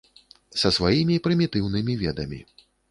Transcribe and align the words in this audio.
Са 0.61 0.71
сваімі 0.79 1.21
прымітыўнымі 1.29 2.01
ведамі. 2.03 2.45